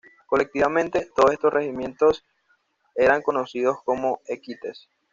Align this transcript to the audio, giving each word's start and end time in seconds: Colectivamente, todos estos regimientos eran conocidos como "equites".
Colectivamente, 0.25 1.11
todos 1.15 1.31
estos 1.33 1.53
regimientos 1.53 2.25
eran 2.95 3.21
conocidos 3.21 3.83
como 3.85 4.19
"equites". 4.25 4.89